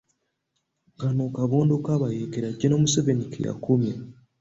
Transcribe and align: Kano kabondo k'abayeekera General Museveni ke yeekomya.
Kano 0.99 1.23
kabondo 1.35 1.73
k'abayeekera 1.85 2.55
General 2.59 2.81
Museveni 2.83 3.25
ke 3.31 3.39
yeekomya. 3.45 3.95